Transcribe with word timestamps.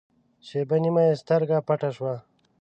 شېبه 0.47 0.77
نیمه 0.83 1.01
یې 1.07 1.15
سترګه 1.21 1.57
پټه 1.67 1.89
شوه. 1.95 2.13